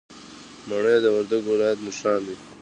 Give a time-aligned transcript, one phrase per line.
[0.67, 2.35] مڼې د وردګو ولایت نښان دی.